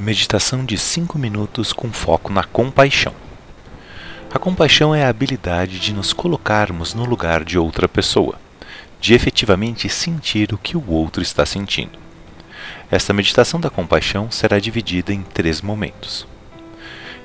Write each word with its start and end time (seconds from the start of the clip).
Meditação 0.00 0.64
de 0.64 0.78
5 0.78 1.18
minutos 1.18 1.72
com 1.72 1.90
foco 1.92 2.32
na 2.32 2.44
compaixão. 2.44 3.12
A 4.32 4.38
compaixão 4.38 4.94
é 4.94 5.04
a 5.04 5.08
habilidade 5.08 5.80
de 5.80 5.92
nos 5.92 6.12
colocarmos 6.12 6.94
no 6.94 7.04
lugar 7.04 7.42
de 7.42 7.58
outra 7.58 7.88
pessoa, 7.88 8.38
de 9.00 9.12
efetivamente 9.12 9.88
sentir 9.88 10.54
o 10.54 10.58
que 10.58 10.76
o 10.76 10.88
outro 10.88 11.20
está 11.20 11.44
sentindo. 11.44 11.98
Esta 12.88 13.12
meditação 13.12 13.58
da 13.58 13.68
compaixão 13.68 14.30
será 14.30 14.60
dividida 14.60 15.12
em 15.12 15.22
três 15.22 15.60
momentos. 15.60 16.28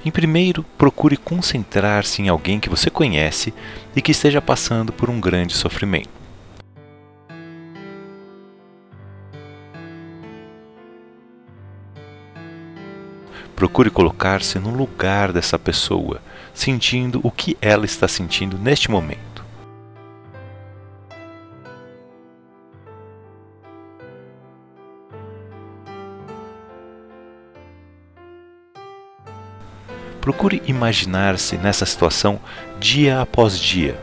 Em 0.03 0.09
primeiro, 0.09 0.65
procure 0.75 1.15
concentrar-se 1.15 2.23
em 2.23 2.27
alguém 2.27 2.59
que 2.59 2.69
você 2.69 2.89
conhece 2.89 3.53
e 3.95 4.01
que 4.01 4.13
esteja 4.13 4.41
passando 4.41 4.91
por 4.91 5.11
um 5.11 5.21
grande 5.21 5.53
sofrimento. 5.53 6.22
Procure 13.55 13.89
colocar-se 13.89 14.57
no 14.59 14.71
lugar 14.71 15.31
dessa 15.31 15.59
pessoa, 15.59 16.21
sentindo 16.53 17.19
o 17.23 17.31
que 17.31 17.57
ela 17.61 17.85
está 17.85 18.07
sentindo 18.07 18.57
neste 18.57 18.89
momento. 18.89 19.33
Procure 30.23 30.63
imaginar-se 30.65 31.57
nessa 31.57 31.85
situação 31.85 32.39
dia 32.79 33.19
após 33.19 33.59
dia. 33.59 33.99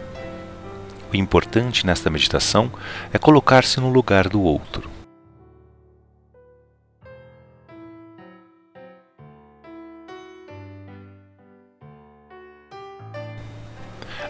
O 1.11 1.17
importante 1.17 1.87
nesta 1.87 2.11
meditação 2.11 2.71
é 3.11 3.17
colocar-se 3.17 3.81
no 3.81 3.89
lugar 3.89 4.29
do 4.29 4.43
outro. 4.43 4.90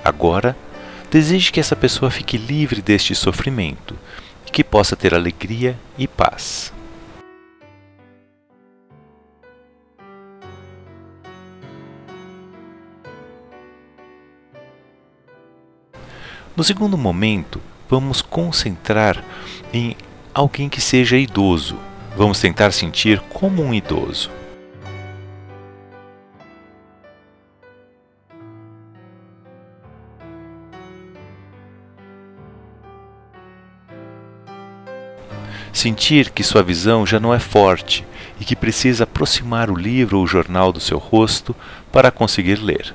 Agora, 0.05 0.56
deseje 1.11 1.53
que 1.53 1.61
essa 1.61 1.77
pessoa 1.77 2.11
fique 2.11 2.36
livre 2.36 2.81
deste 2.81 3.14
sofrimento 3.14 3.97
e 4.47 4.50
que 4.50 4.64
possa 4.64 4.97
ter 4.97 5.14
alegria 5.14 5.77
e 5.98 6.06
paz. 6.06 6.72
No 16.56 16.65
segundo 16.65 16.98
momento, 16.98 17.61
vamos 17.89 18.20
concentrar 18.20 19.25
em 19.72 19.97
alguém 20.34 20.69
que 20.69 20.81
seja 20.81 21.17
idoso. 21.17 21.77
Vamos 22.17 22.41
tentar 22.41 22.72
sentir 22.72 23.20
como 23.31 23.62
um 23.62 23.72
idoso. 23.72 24.40
Sentir 35.73 36.31
que 36.31 36.43
sua 36.43 36.63
visão 36.63 37.07
já 37.07 37.21
não 37.21 37.33
é 37.33 37.39
forte 37.39 38.05
e 38.41 38.45
que 38.45 38.57
precisa 38.57 39.05
aproximar 39.05 39.71
o 39.71 39.77
livro 39.77 40.19
ou 40.19 40.25
o 40.25 40.27
jornal 40.27 40.73
do 40.73 40.81
seu 40.81 40.99
rosto 40.99 41.55
para 41.93 42.11
conseguir 42.11 42.57
ler. 42.57 42.95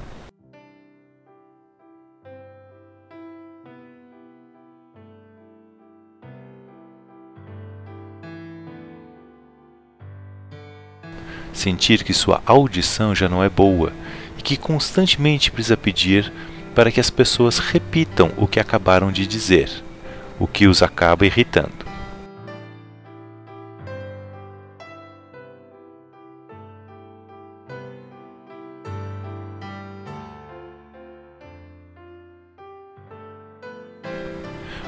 Sentir 11.54 12.04
que 12.04 12.14
sua 12.14 12.44
audição 12.46 13.16
já 13.16 13.30
não 13.30 13.42
é 13.42 13.50
boa 13.50 13.94
e 14.38 14.42
que 14.42 14.58
constantemente 14.58 15.50
precisa 15.50 15.78
pedir 15.78 16.32
para 16.76 16.92
que 16.92 17.00
as 17.00 17.10
pessoas 17.10 17.60
repitam 17.60 18.30
o 18.36 18.46
que 18.46 18.60
acabaram 18.60 19.10
de 19.10 19.26
dizer, 19.26 19.72
o 20.38 20.46
que 20.46 20.68
os 20.68 20.84
acaba 20.84 21.26
irritando. 21.26 21.85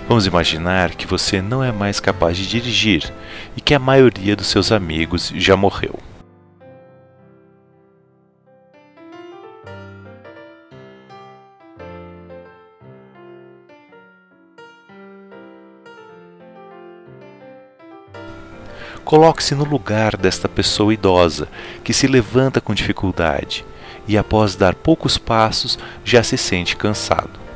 Vamos 0.07 0.25
imaginar 0.25 0.95
que 0.95 1.05
você 1.05 1.41
não 1.41 1.61
é 1.61 1.69
mais 1.69 1.99
capaz 1.99 2.37
de 2.37 2.47
dirigir 2.47 3.13
e 3.57 3.61
que 3.61 3.73
a 3.73 3.79
maioria 3.79 4.37
dos 4.37 4.47
seus 4.47 4.71
amigos 4.71 5.33
já 5.35 5.57
morreu. 5.57 5.99
Coloque-se 19.03 19.55
no 19.55 19.65
lugar 19.65 20.15
desta 20.15 20.47
pessoa 20.47 20.93
idosa 20.93 21.49
que 21.83 21.93
se 21.93 22.07
levanta 22.07 22.61
com 22.61 22.73
dificuldade 22.73 23.65
e, 24.07 24.17
após 24.17 24.55
dar 24.55 24.73
poucos 24.73 25.17
passos, 25.17 25.77
já 26.05 26.23
se 26.23 26.37
sente 26.37 26.77
cansado. 26.77 27.46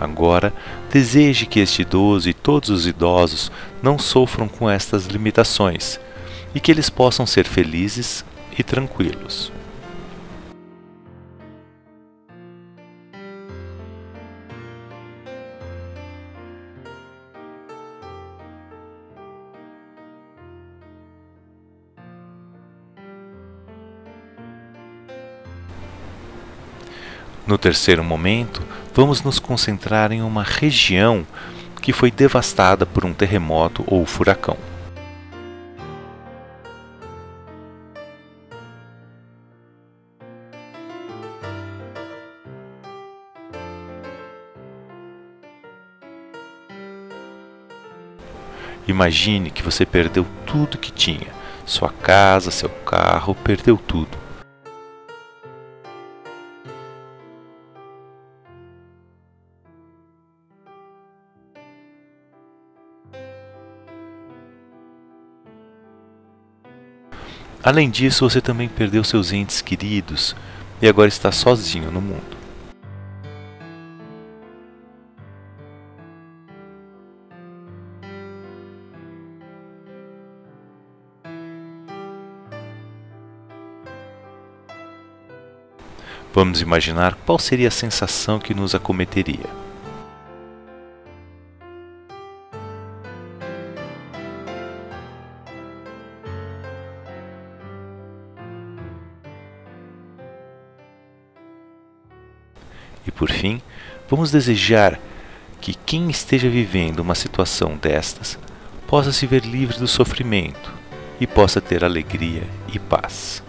Agora, 0.00 0.52
deseje 0.92 1.46
que 1.46 1.60
este 1.60 1.82
idoso 1.82 2.28
e 2.28 2.34
todos 2.34 2.70
os 2.70 2.86
idosos 2.86 3.50
não 3.82 3.98
sofram 3.98 4.46
com 4.48 4.70
estas 4.70 5.06
limitações 5.06 5.98
e 6.54 6.60
que 6.60 6.70
eles 6.70 6.88
possam 6.88 7.26
ser 7.26 7.46
felizes 7.46 8.24
e 8.56 8.62
tranquilos. 8.62 9.52
No 27.48 27.56
terceiro 27.56 28.04
momento, 28.04 28.62
vamos 28.92 29.22
nos 29.22 29.38
concentrar 29.38 30.12
em 30.12 30.20
uma 30.20 30.42
região 30.42 31.26
que 31.80 31.94
foi 31.94 32.10
devastada 32.10 32.84
por 32.84 33.06
um 33.06 33.14
terremoto 33.14 33.82
ou 33.86 34.04
furacão. 34.04 34.58
Imagine 48.86 49.50
que 49.50 49.62
você 49.62 49.86
perdeu 49.86 50.26
tudo 50.44 50.76
que 50.76 50.92
tinha: 50.92 51.28
sua 51.64 51.88
casa, 51.88 52.50
seu 52.50 52.68
carro, 52.68 53.34
perdeu 53.34 53.78
tudo. 53.78 54.17
Além 67.62 67.90
disso, 67.90 68.28
você 68.28 68.40
também 68.40 68.68
perdeu 68.68 69.02
seus 69.02 69.32
entes 69.32 69.60
queridos 69.60 70.34
e 70.80 70.88
agora 70.88 71.08
está 71.08 71.32
sozinho 71.32 71.90
no 71.90 72.00
mundo. 72.00 72.38
Vamos 86.32 86.60
imaginar 86.60 87.16
qual 87.26 87.38
seria 87.38 87.66
a 87.66 87.72
sensação 87.72 88.38
que 88.38 88.54
nos 88.54 88.72
acometeria. 88.72 89.67
E 103.08 103.10
por 103.10 103.30
fim, 103.30 103.62
vamos 104.08 104.30
desejar 104.30 105.00
que 105.62 105.72
quem 105.74 106.10
esteja 106.10 106.48
vivendo 106.48 107.00
uma 107.00 107.14
situação 107.14 107.74
destas 107.74 108.38
possa 108.86 109.12
se 109.12 109.26
ver 109.26 109.46
livre 109.46 109.78
do 109.78 109.88
sofrimento 109.88 110.70
e 111.18 111.26
possa 111.26 111.58
ter 111.58 111.82
alegria 111.82 112.42
e 112.72 112.78
paz. 112.78 113.42